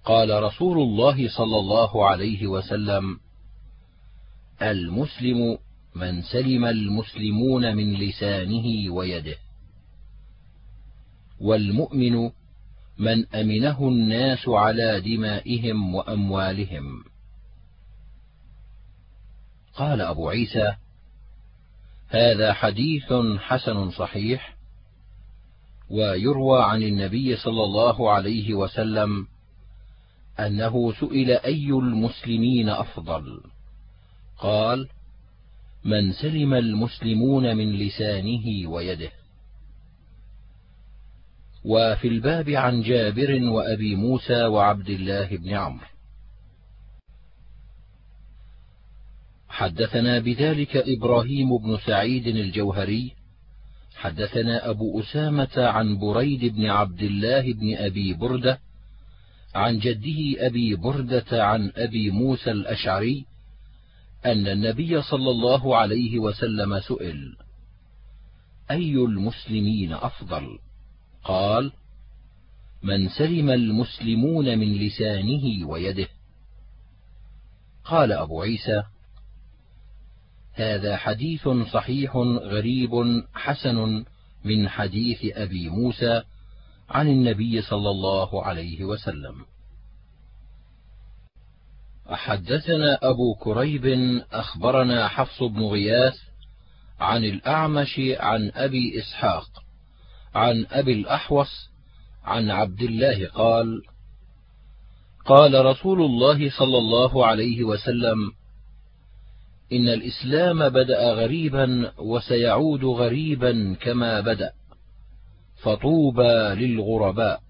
[0.06, 3.20] قال رسول الله صلى الله عليه وسلم
[4.62, 5.58] المسلم
[5.96, 9.36] من سلم المسلمون من لسانه ويده
[11.42, 12.32] والمؤمن
[12.98, 17.04] من أمنه الناس على دمائهم وأموالهم.
[19.76, 20.76] قال أبو عيسى
[22.08, 24.56] هذا حديث حسن صحيح
[25.90, 29.28] ويروى عن النبي صلى الله عليه وسلم
[30.40, 33.42] أنه سئل أي المسلمين أفضل؟
[34.38, 34.90] قال
[35.84, 39.12] من سلم المسلمون من لسانه ويده.
[41.66, 45.88] وفي الباب عن جابر وأبي موسى وعبد الله بن عمرو.
[49.50, 53.12] حدثنا بذلك إبراهيم بن سعيد الجوهري
[53.96, 58.60] حدثنا أبو أسامة عن بريد بن عبد الله بن أبي برده
[59.56, 63.26] عن جده أبي بردة عن أبي موسى الأشعري
[64.26, 67.38] أن النبي صلى الله عليه وسلم سئل
[68.72, 70.60] أي المسلمين أفضل؟
[71.24, 71.72] قال
[72.84, 76.08] من سلم المسلمون من لسانه ويده.
[77.86, 78.84] قال أبو عيسى
[80.54, 84.06] هذا حديث صحيح غريب حسن
[84.46, 86.24] من حديث أبي موسى
[86.90, 89.46] عن النبي صلى الله عليه وسلم.
[92.08, 93.86] حدثنا أبو كريب
[94.32, 96.16] أخبرنا حفص بن غياث
[97.00, 99.48] عن الأعمش عن أبي إسحاق
[100.36, 101.70] عن أبي الأحوص
[102.24, 103.82] عن عبد الله قال
[105.26, 108.32] قال رسول الله صلى الله عليه وسلم
[109.74, 114.54] إن الإسلام بدأ غريبا وسيعود غريبا كما بدأ.
[115.66, 117.42] فطوبى للغرباء.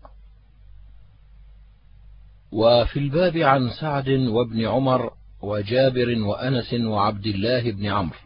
[2.51, 8.19] وفي الباب عن سعد وابن عمر وجابر وأنس وعبد الله بن عمرو.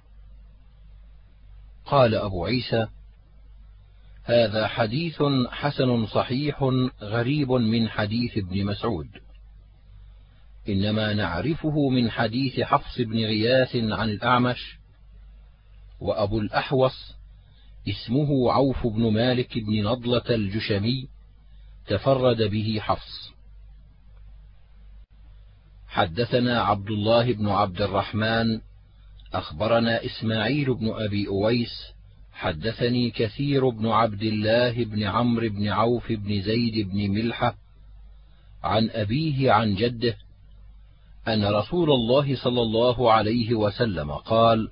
[1.85, 2.87] قال أبو عيسى
[4.23, 6.63] هذا حديث حسن صحيح
[7.01, 9.07] غريب من حديث ابن مسعود.
[10.69, 14.79] إنما نعرفه من حديث حفص بن غياث عن الأعمش
[15.99, 17.18] وأبو الأحوص
[17.87, 21.07] اسمه عوف بن مالك بن نضلة الجشمي
[21.87, 23.33] تفرد به حفص.
[25.87, 28.61] حدثنا عبد الله بن عبد الرحمن
[29.33, 31.93] أخبرنا إسماعيل بن أبي أويس
[32.33, 37.55] حدثني كثير بن عبد الله بن عمرو بن عوف بن زيد بن ملحة
[38.63, 40.17] عن أبيه عن جده
[41.27, 44.69] أن رسول الله صلى الله عليه وسلم قال: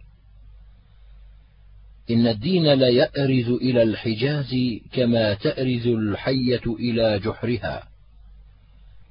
[2.09, 4.55] إن الدين ليأرز إلى الحجاز
[4.91, 7.83] كما تأرز الحية إلى جحرها،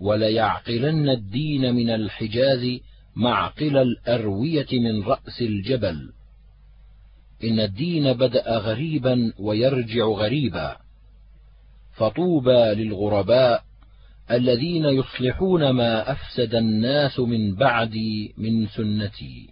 [0.00, 2.78] وليعقلن الدين من الحجاز
[3.16, 6.12] معقل الأروية من رأس الجبل.
[7.44, 10.76] إن الدين بدأ غريبا ويرجع غريبا،
[11.92, 13.64] فطوبى للغرباء
[14.30, 19.48] الذين يصلحون ما أفسد الناس من بعدي من سنتي.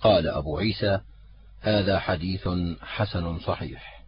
[0.00, 1.00] قال أبو عيسى:
[1.64, 2.48] هذا حديث
[2.82, 4.04] حسن صحيح.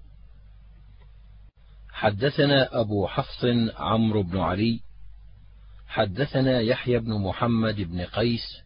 [1.91, 3.45] حدثنا أبو حفص
[3.77, 4.81] عمرو بن علي،
[5.87, 8.63] حدثنا يحيى بن محمد بن قيس،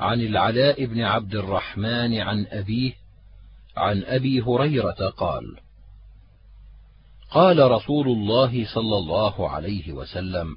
[0.00, 2.92] عن العلاء بن عبد الرحمن عن أبيه،
[3.76, 5.60] عن أبي هريرة قال:
[7.30, 10.56] قال رسول الله صلى الله عليه وسلم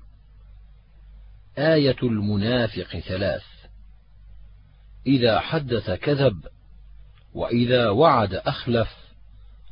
[1.57, 3.43] آية المنافق ثلاث
[5.07, 6.45] إذا حدث كذب
[7.33, 8.89] وإذا وعد أخلف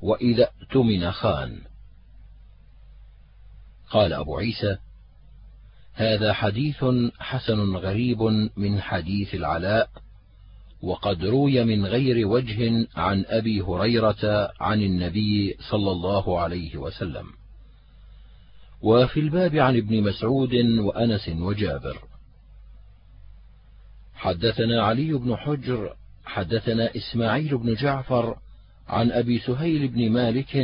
[0.01, 1.61] وإذا اؤتمن خان.
[3.89, 4.77] قال أبو عيسى
[5.93, 6.85] هذا حديث
[7.19, 8.21] حسن غريب
[8.57, 9.89] من حديث العلاء
[10.81, 17.25] وقد روي من غير وجه عن أبي هريرة عن النبي صلى الله عليه وسلم.
[18.81, 21.97] وفي الباب عن ابن مسعود وأنس وجابر.
[24.13, 25.95] حدثنا علي بن حجر
[26.29, 28.37] حدثنا إسماعيل بن جعفر
[28.87, 30.55] عن أبي سهيل بن مالك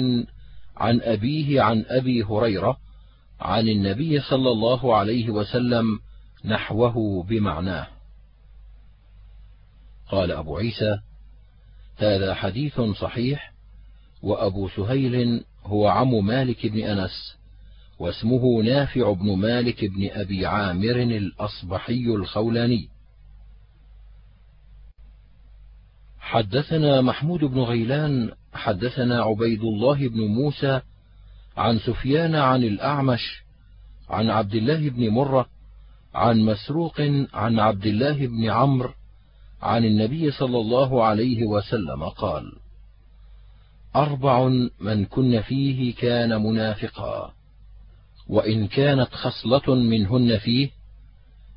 [0.77, 2.77] عن أبيه عن أبي هريرة
[3.39, 5.99] عن النبي صلى الله عليه وسلم
[6.45, 7.87] نحوه بمعناه.
[10.11, 10.99] قال أبو عيسى
[11.97, 13.53] هذا حديث صحيح
[14.23, 17.37] وأبو سهيل هو عم مالك بن أنس
[17.99, 22.94] واسمه نافع بن مالك بن أبي عامر الأصبحي الخولاني.
[26.25, 30.81] حدثنا محمود بن غيلان حدثنا عبيد الله بن موسى
[31.57, 33.43] عن سفيان عن الأعمش
[34.09, 35.49] عن عبد الله بن مرة
[36.13, 37.01] عن مسروق
[37.33, 38.93] عن عبد الله بن عمرو
[39.61, 42.51] عن النبي صلى الله عليه وسلم قال
[43.95, 44.47] أربع
[44.79, 47.33] من كن فيه كان منافقا
[48.27, 50.69] وإن كانت خصلة منهن فيه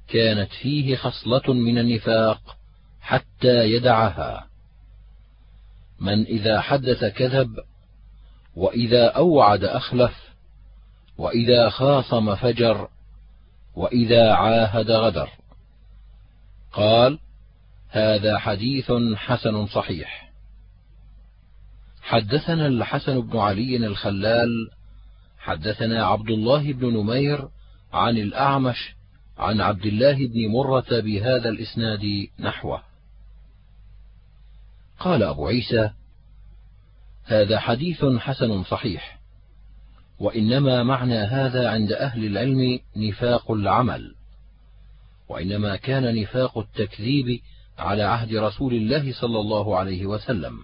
[0.09, 2.57] كانت فيه خصلة من النفاق
[3.00, 4.48] حتى يدعها.
[6.01, 7.57] من إذا حدث كذب
[8.57, 10.29] وإذا أوعد أخلف
[11.19, 12.89] وإذا خاصم فجر
[13.77, 15.29] وإذا عاهد غدر.
[16.73, 17.19] قال
[17.91, 20.33] هذا حديث حسن صحيح.
[22.03, 24.71] حدثنا الحسن بن علي الخلال
[25.38, 27.49] حدثنا عبد الله بن نمير
[27.92, 28.94] عن الأعمش
[29.38, 32.01] عن عبد الله بن مرة بهذا الإسناد
[32.38, 32.88] نحوه.
[34.99, 35.90] قال أبو عيسى
[37.25, 39.19] هذا حديث حسن صحيح
[40.19, 44.15] وإنما معنى هذا عند أهل العلم نفاق العمل
[45.29, 47.40] وإنما كان نفاق التكذيب
[47.79, 50.59] على عهد رسول الله صلى الله عليه وسلم.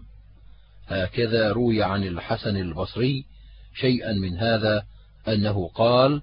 [0.89, 3.25] هكذا روي عن الحسن البصري
[3.75, 4.85] شيئا من هذا
[5.29, 6.23] أنه قال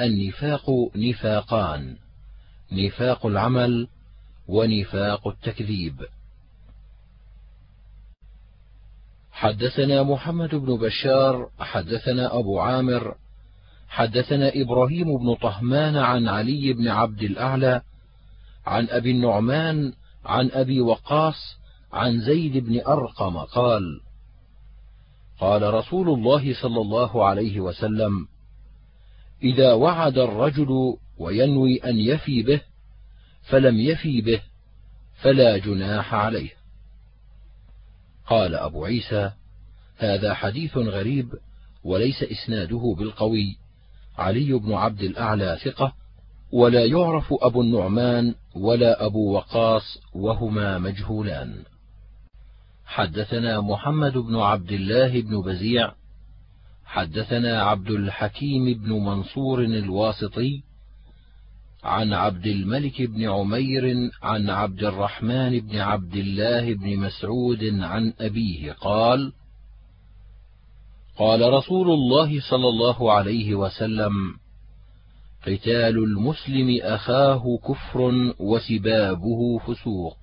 [0.00, 1.96] النفاق نفاقان
[2.72, 3.88] نفاق العمل
[4.48, 6.06] ونفاق التكذيب.
[9.42, 13.14] حدثنا محمد بن بشار حدثنا أبو عامر
[13.88, 17.82] حدثنا إبراهيم بن طهمان عن علي بن عبد الأعلى
[18.66, 19.92] عن أبي النعمان
[20.24, 21.58] عن أبي وقاص
[21.92, 24.00] عن زيد بن أرقم قال
[25.40, 28.26] قال رسول الله صلى الله عليه وسلم
[29.42, 32.60] إذا وعد الرجل وينوي أن يفي به
[33.42, 34.40] فلم يفي به
[35.22, 36.61] فلا جناح عليه.
[38.32, 39.30] قال أبو عيسى
[39.96, 41.34] هذا حديث غريب
[41.84, 43.56] وليس إسناده بالقوي.
[44.18, 45.92] علي بن عبد الأعلى ثقة
[46.52, 51.62] ولا يعرف أبو النعمان ولا أبو وقاص وهما مجهولان.
[52.84, 55.94] حدثنا محمد بن عبد الله بن بزيع
[56.84, 60.62] حدثنا عبد الحكيم بن منصور الواسطي
[61.82, 68.72] عن عبد الملك بن عمير عن عبد الرحمن بن عبد الله بن مسعود عن أبيه
[68.72, 69.32] قال
[71.16, 74.12] قال رسول الله صلى الله عليه وسلم
[75.42, 80.16] قتال المسلم أخاه كفر وسبابه فسوق.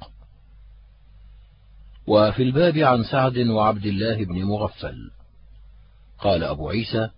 [2.07, 5.11] وفي الباب عن سعد وعبد الله بن مغفل.
[6.19, 7.09] قال أبو عيسى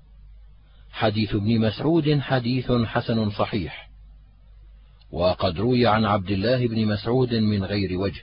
[0.91, 3.90] حديث ابن مسعود حديث حسن صحيح.
[5.11, 8.21] وقد روي عن عبد الله بن مسعود من غير وجه.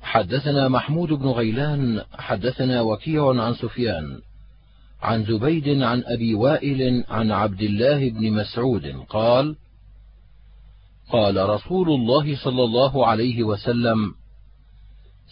[0.00, 4.20] حدثنا محمود بن غيلان حدثنا وكيع عن سفيان
[5.02, 9.56] عن زبيد عن أبي وائل عن عبد الله بن مسعود قال
[11.10, 14.14] قال رسول الله صلى الله عليه وسلم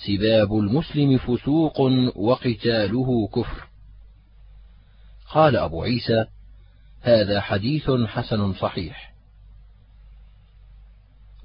[0.06, 1.80] سباب المسلم فسوق
[2.16, 3.66] وقتاله كفر.
[5.30, 6.24] قال أبو عيسى
[7.02, 9.14] هذا حديث حسن صحيح.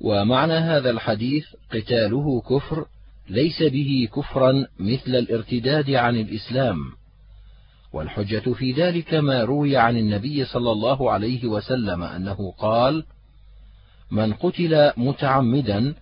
[0.02, 2.86] ومعنى هذا الحديث قتاله كفر
[3.30, 6.78] ليس به كفرا مثل الارتداد عن الإسلام.
[7.94, 13.06] والحجة في ذلك ما روي عن النبي صلى الله عليه وسلم أنه قال
[14.12, 15.96] من قتل متعمدا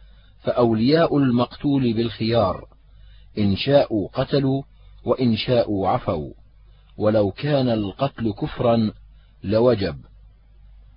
[0.44, 2.66] فأولياء المقتول بالخيار
[3.38, 4.64] إن شاءوا قتلوا
[5.06, 6.34] وإن شاءوا عفوا
[6.98, 8.92] ولو كان القتل كفرا
[9.44, 9.96] لوجب.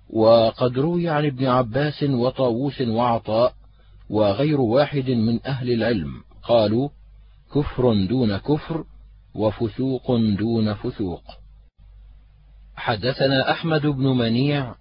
[0.09, 3.53] وقد روي عن ابن عباس وطاووس وعطاء
[4.09, 6.89] وغير واحد من أهل العلم قالوا
[7.55, 8.83] كفر دون كفر
[9.35, 11.23] وفسوق دون فسوق.
[12.75, 14.75] حدثنا أحمد بن منيع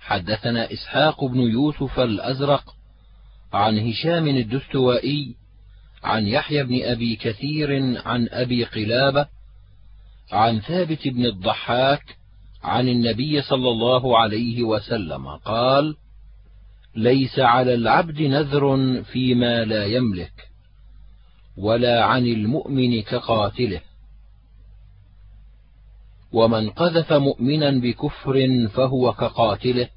[0.00, 2.74] حدثنا إسحاق بن يوسف الأزرق
[3.52, 5.34] عن هشام الدستوائي
[6.02, 9.26] عن يحيى بن أبي كثير عن أبي قلابة
[10.32, 12.16] عن ثابت بن الضحاك
[12.66, 15.96] عن النبي صلى الله عليه وسلم قال
[16.96, 20.32] ليس على العبد نذر فيما لا يملك
[21.56, 23.80] ولا عن المؤمن كقاتله.
[26.32, 29.88] ومن قذف مؤمنا بكفر فهو كقاتله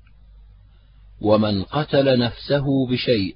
[1.21, 3.35] ومن قتل نفسه بشيء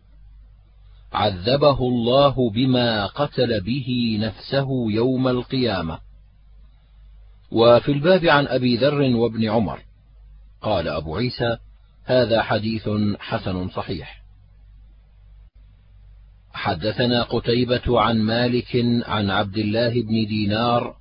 [1.14, 6.00] عذبه الله بما قتل به نفسه يوم القيامة.
[7.54, 9.80] وفي الباب عن أبي ذر وابن عمر.
[10.62, 11.58] قال أبو عيسى
[12.06, 12.90] هذا حديث
[13.20, 14.24] حسن صحيح.
[16.54, 18.76] حدثنا قتيبة عن مالك
[19.06, 20.96] عن عبد الله بن دينار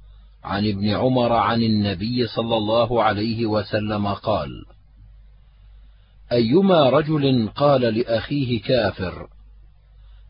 [0.44, 4.64] عن ابن عمر عن النبي صلى الله عليه وسلم قال
[6.32, 9.28] أيما رجل قال لأخيه كافر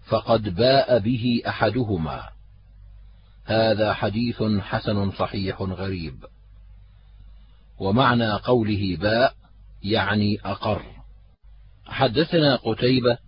[0.09, 2.23] فقد باء به أحدهما.
[3.45, 6.15] هذا حديث حسن صحيح غريب.
[7.79, 9.35] ومعنى قوله باء
[9.83, 10.83] يعني أقر.
[11.87, 13.19] حدثنا قتيبة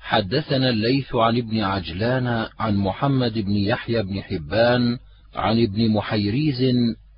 [0.00, 4.98] حدثنا الليث عن ابن عجلان عن محمد بن يحيى بن حبان
[5.34, 6.74] عن ابن محيريز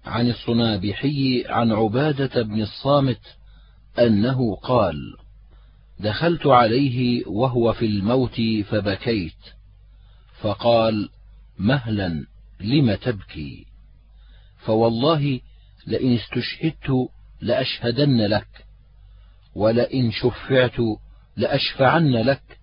[0.07, 3.21] عن الصنابحي عن عبادة بن الصامت
[3.99, 5.17] أنه قال
[6.01, 9.39] دخلت عليه وهو في الموت فبكيت.
[10.41, 11.09] فقال
[11.61, 12.27] مهلا
[12.61, 13.67] لم تبكي؟
[14.59, 15.41] فوالله
[15.87, 17.09] لئن استشهدت
[17.41, 18.67] لأشهدن لك
[19.55, 20.77] ولئن شفعت
[21.37, 22.59] لأشفعن لك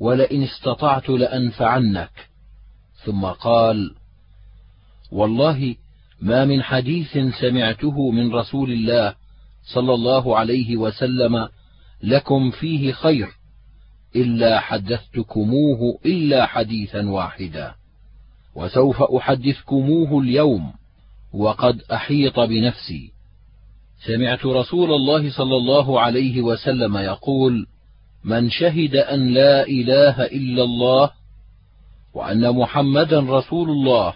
[0.00, 2.28] ولئن استطعت لأنفعنك.
[3.04, 3.94] ثم قال
[5.12, 5.76] والله
[6.20, 9.14] ما من حديث سمعته من رسول الله
[9.74, 11.48] صلى الله عليه وسلم
[12.02, 13.28] لكم فيه خير
[14.16, 17.74] إلا حدثتكموه إلا حديثا واحدا.
[18.58, 20.72] وسوف أحدثكموه اليوم
[21.34, 23.12] وقد أحيط بنفسي.
[24.06, 27.66] سمعت رسول الله صلى الله عليه وسلم يقول
[28.24, 31.10] من شهد أن لا إله إلا الله
[32.14, 34.14] وأن محمدا رسول الله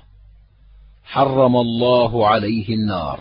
[1.04, 3.20] حرم الله عليه النار.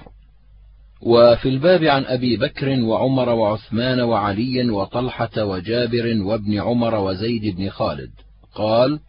[1.01, 8.11] وفي الباب عن أبي بكر وعمر وعثمان وعلي وطلحة وجابر وابن عمر وزيد بن خالد
[8.55, 8.99] قال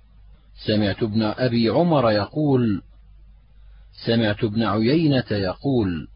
[0.66, 2.82] سمعت ابن أبي عمر يقول
[4.06, 6.08] سمعت ابن عيينة يقول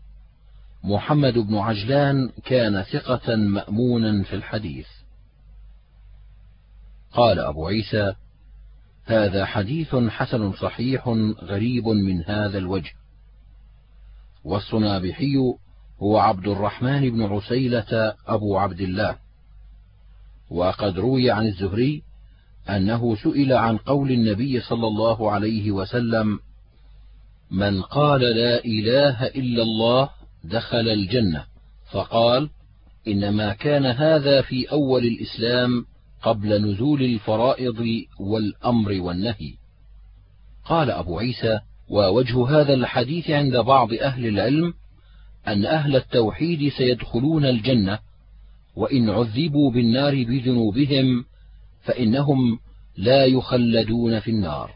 [0.85, 4.87] محمد بن عجلان كان ثقة مأمونا في الحديث.
[7.13, 8.15] قال أبو عيسى
[9.05, 11.09] هذا حديث حسن صحيح
[11.43, 12.93] غريب من هذا الوجه.
[14.45, 15.37] والصنابحي
[16.03, 19.17] هو عبد الرحمن بن عسيلة أبو عبد الله.
[20.51, 22.03] وقد روي عن الزهري
[22.69, 26.39] أنه سئل عن قول النبي صلى الله عليه وسلم
[27.51, 30.11] من قال لا إله إلا الله
[30.45, 31.45] دخل الجنة.
[31.93, 32.51] فقال
[33.09, 35.87] إنما كان هذا في أول الإسلام
[36.23, 39.55] قبل نزول الفرائض والأمر والنهي.
[40.65, 44.75] قال أبو عيسى ووجه هذا الحديث عند بعض أهل العلم
[45.49, 47.99] أن أهل التوحيد سيدخلون الجنة
[48.77, 51.25] وإن عذبوا بالنار بذنوبهم
[51.87, 52.59] فإنهم
[52.97, 54.71] لا يخلدون في النار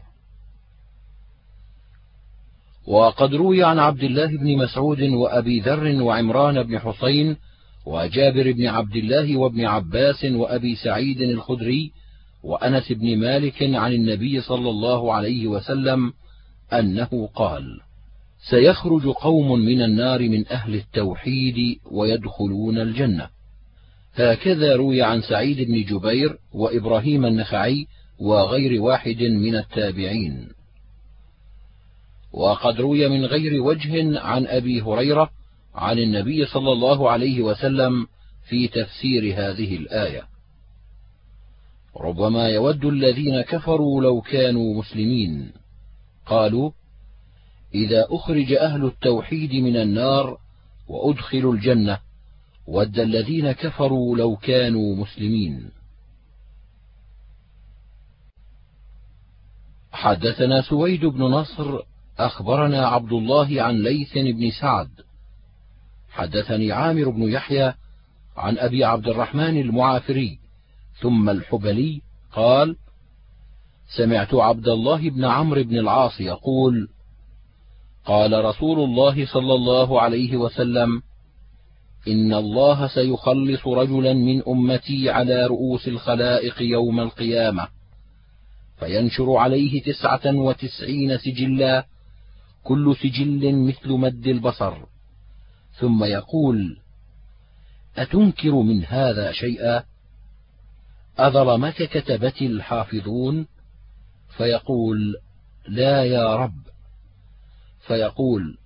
[2.87, 7.37] وقد روي عن عبد الله بن مسعود وأبي ذر وعمران بن حسين
[7.85, 11.91] وجابر بن عبد الله وابن عباس وأبي سعيد الخدري
[12.43, 16.13] وأنس بن مالك عن النبي صلى الله عليه وسلم
[16.73, 17.79] أنه قال:
[18.49, 23.29] سيخرج قوم من النار من أهل التوحيد ويدخلون الجنة.
[24.15, 27.87] هكذا روي عن سعيد بن جبير وإبراهيم النخعي
[28.19, 30.49] وغير واحد من التابعين.
[32.33, 35.29] وقد روي من غير وجه عن أبي هريرة
[35.75, 38.07] عن النبي صلى الله عليه وسلم
[38.49, 40.31] في تفسير هذه الآية.
[41.97, 45.51] ربما يود الذين كفروا لو كانوا مسلمين
[46.25, 46.71] قالوا
[47.75, 50.37] إذا أخرج أهل التوحيد من النار
[50.87, 51.99] وأدخلوا الجنة
[52.67, 55.71] ود الذين كفروا لو كانوا مسلمين.
[59.91, 61.79] حدثنا سويد بن نصر
[62.19, 64.89] أخبرنا عبد الله عن ليث بن سعد.
[66.11, 67.73] حدثني عامر بن يحيى
[68.37, 70.39] عن أبي عبد الرحمن المعافري
[71.01, 72.01] ثم الحبلي
[72.33, 72.75] قال
[73.97, 76.87] سمعت عبد الله بن عمرو بن العاص يقول
[78.05, 81.01] قال رسول الله صلى الله عليه وسلم
[82.07, 87.67] إن الله سيخلص رجلا من أمتي على رؤوس الخلائق يوم القيامة
[88.79, 91.85] فينشر عليه تسعة وتسعين سجلا
[92.63, 94.77] كل سجل مثل مد البصر.
[95.79, 96.77] ثم يقول
[97.97, 99.83] أتنكر من هذا شيئا؟
[101.17, 103.47] أظلمك كتبتي الحافظون؟
[104.37, 105.15] فيقول
[105.67, 106.61] لا يا رب.
[107.87, 108.57] فيقول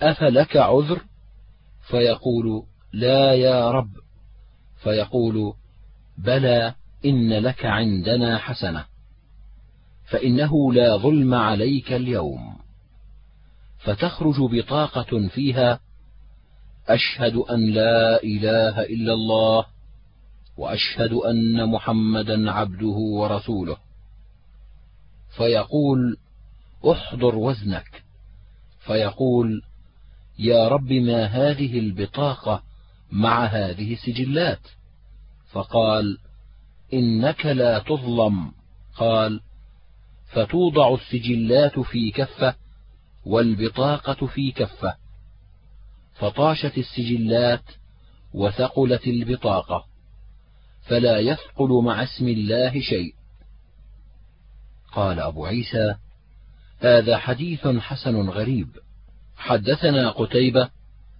[0.00, 1.02] أفلك عذر؟
[1.90, 2.62] فيقول
[2.92, 3.90] لا يا رب.
[4.82, 5.54] فيقول
[6.18, 6.74] بلى
[7.04, 8.84] إن لك عندنا حسنة
[10.10, 12.56] فإنه لا ظلم عليك اليوم.
[13.78, 15.80] فتخرج بطاقة فيها
[16.88, 19.66] أشهد أن لا إله إلا الله
[20.56, 23.76] وأشهد أن محمدا عبده ورسوله.
[25.36, 26.16] فيقول
[26.90, 28.04] احضر وزنك.
[28.78, 29.62] فيقول
[30.38, 32.62] يا رب ما هذه البطاقة
[33.12, 34.60] مع هذه السجلات؟
[35.52, 36.18] فقال
[36.92, 38.52] إنك لا تظلم.
[38.96, 39.40] قال
[40.32, 42.54] فتوضع السجلات في كفة
[43.26, 44.94] والبطاقة في كفة.
[46.14, 47.64] فطاشت السجلات
[48.34, 49.84] وثقلت البطاقة.
[50.82, 53.14] فلا يثقل مع اسم الله شيء.
[54.92, 55.94] قال أبو عيسى
[56.78, 58.68] هذا حديث حسن غريب.
[59.38, 60.70] حدثنا قتيبة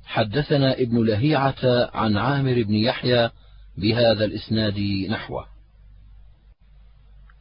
[0.07, 3.31] حدثنا ابن لهيعة عن عامر بن يحيى
[3.77, 4.79] بهذا الإسناد
[5.11, 5.47] نحوه.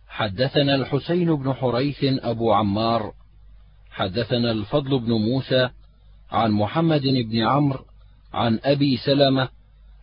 [0.07, 3.13] حدثنا الحسين بن حريث أبو عمار
[3.91, 5.69] حدثنا الفضل بن موسى
[6.31, 7.85] عن محمد بن عمرو
[8.33, 9.49] عن أبي سلمة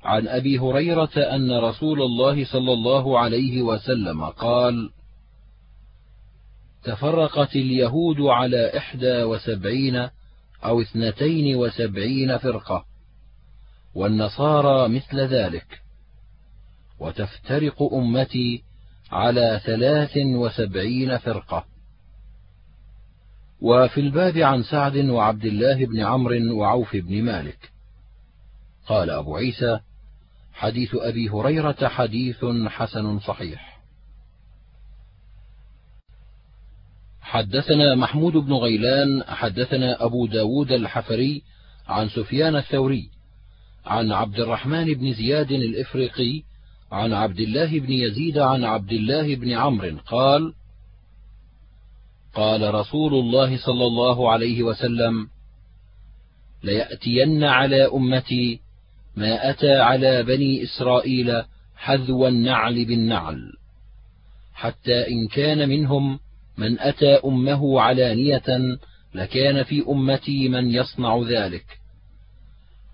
[0.04, 4.90] عن أبي هريرة أن رسول الله صلى الله عليه وسلم قال:
[6.84, 10.08] تفرقت اليهود على إحدى وسبعين
[10.64, 12.84] أو اثنتين وسبعين فرقة
[13.94, 15.66] والنصارى مثل ذلك.
[16.98, 18.62] وتفترق أمتي
[19.12, 21.64] على ثلاث وسبعين فرقة.
[23.60, 27.72] وفي الباب عن سعد وعبد الله بن عمرو وعوف بن مالك.
[28.86, 29.80] قال أبو عيسى
[30.52, 33.73] حديث أبي هريرة حديث حسن صحيح.
[37.24, 41.42] حدثنا محمود بن غيلان حدثنا أبو داود الحفري
[41.86, 43.10] عن سفيان الثوري
[43.86, 46.42] عن عبد الرحمن بن زياد الإفريقي
[46.92, 50.54] عن عبد الله بن يزيد عن عبد الله بن عمرو قال
[52.34, 55.28] قال رسول الله صلى الله عليه وسلم
[56.62, 58.60] ليأتين على أمتي
[59.16, 61.42] ما أتى على بني إسرائيل
[61.76, 63.52] حذو النعل بالنعل
[64.54, 66.18] حتى إن كان منهم
[66.56, 68.78] من أتى أمه علانية
[69.14, 71.64] لكان في أمتي من يصنع ذلك.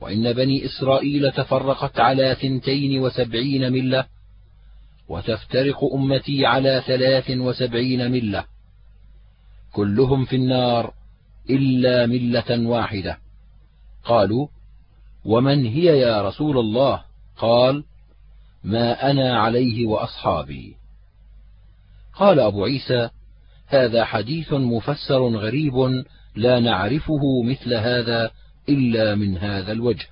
[0.00, 4.06] وإن بني إسرائيل تفرقت على ثنتين وسبعين ملة
[5.08, 8.44] وتفترق أمتي على ثلاث وسبعين ملة.
[9.72, 10.94] كلهم في النار
[11.50, 13.18] إلا ملة واحدة.
[14.04, 14.48] قالوا
[15.24, 17.02] ومن هي يا رسول الله؟
[17.36, 17.84] قال
[18.64, 20.76] ما أنا عليه وأصحابي.
[22.14, 23.10] قال أبو عيسى
[23.70, 26.04] هذا حديث مفسر غريب
[26.36, 28.30] لا نعرفه مثل هذا
[28.68, 30.06] إلا من هذا الوجه.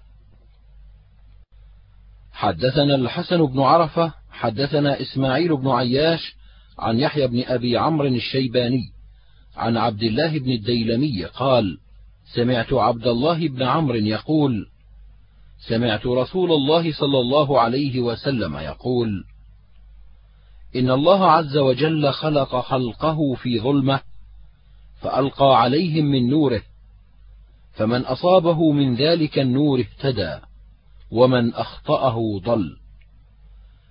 [2.32, 6.36] حدثنا الحسن بن عرفة حدثنا إسماعيل بن عياش
[6.78, 8.92] عن يحيى بن أبي عمرو الشيباني
[9.56, 11.78] عن عبد الله بن الديلمي قال
[12.34, 14.66] سمعت عبد الله بن عمرو يقول
[15.68, 19.24] سمعت رسول الله صلى الله عليه وسلم يقول
[20.76, 24.00] إن الله عز وجل خلق خلقه في ظلمة
[25.00, 26.62] فألقى عليهم من نوره
[27.72, 30.38] فمن أصابه من ذلك النور اهتدى
[31.10, 32.76] ومن أخطأه ضل.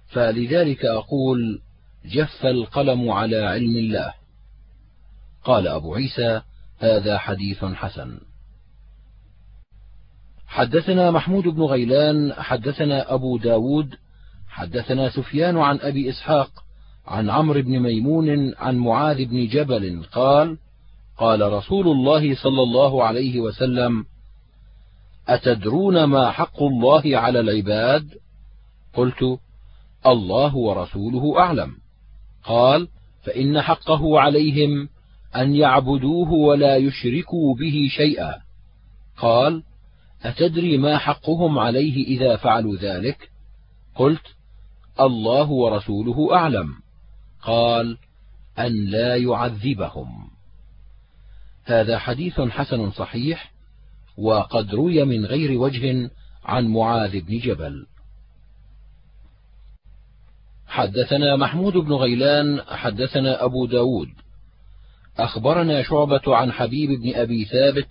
[0.08, 1.62] فلذلك أقول
[2.06, 4.14] جف القلم على علم الله.
[5.44, 6.42] قال أبو عيسى
[6.80, 8.20] هذا حديث حسن.
[10.48, 13.96] حدثنا محمود بن غيلان حدثنا أبو داود
[14.48, 16.67] حدثنا سفيان عن أبي إسحاق
[17.08, 20.58] عن عمرو بن ميمون عن معاذ بن جبل قال
[21.18, 24.06] قال رسول الله صلى الله عليه وسلم
[25.28, 28.10] أتدرون ما حق الله على العباد؟
[28.94, 29.40] قلت
[30.06, 31.72] الله ورسوله أعلم.
[32.44, 32.88] قال
[33.24, 34.90] فإن حقه عليهم
[35.36, 38.36] أن يعبدوه ولا يشركوا به شيئا.
[39.18, 39.64] قال
[40.24, 43.30] أتدري ما حقهم عليه إذا فعلوا ذلك؟
[43.96, 44.28] قلت
[45.00, 46.87] الله ورسوله أعلم.
[47.42, 47.98] قال
[48.60, 50.30] أن لا يعذبهم.
[51.66, 53.52] هذا حديث حسن صحيح
[54.18, 56.10] وقد روي من غير وجه
[56.46, 57.86] عن معاذ بن جبل.
[60.68, 64.10] حدثنا محمود بن غيلان حدثنا أبو داود.
[65.18, 67.88] أخبرنا شعبة عن حبيب بن أبي ثابت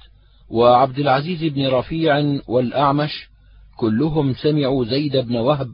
[0.50, 3.28] وعبد العزيز بن رفيع والأعمش
[3.76, 5.72] كلهم سمعوا زيد بن وهب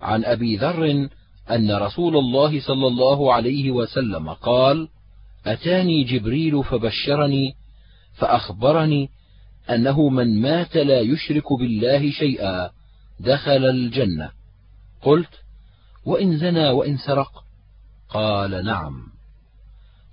[0.00, 1.08] عن أبي ذر
[1.50, 4.88] أن رسول الله صلى الله عليه وسلم قال:
[5.46, 7.54] أتاني جبريل فبشرني
[8.14, 9.10] فأخبرني
[9.70, 12.70] أنه من مات لا يشرك بالله شيئا
[13.20, 14.30] دخل الجنة.
[15.02, 15.30] قلت:
[16.04, 17.44] وإن زنى وإن سرق؟
[18.08, 19.06] قال: نعم.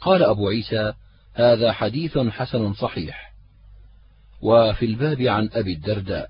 [0.01, 0.93] قال أبو عيسى:
[1.34, 3.34] هذا حديث حسن صحيح.
[4.41, 6.29] وفي الباب عن أبي الدرداء